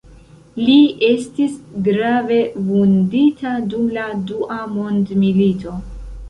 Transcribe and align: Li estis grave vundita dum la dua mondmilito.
Li 0.67 0.77
estis 1.07 1.59
grave 1.87 2.37
vundita 2.69 3.53
dum 3.75 3.85
la 3.99 4.07
dua 4.33 4.59
mondmilito. 4.73 5.77